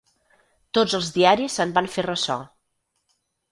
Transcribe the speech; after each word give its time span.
Tots 0.77 0.95
els 0.99 1.09
diaris 1.17 1.59
se'n 1.61 1.75
van 1.77 1.91
fer 1.99 2.07
ressò. 2.09 2.41